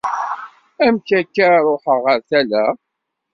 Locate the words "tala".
2.29-2.65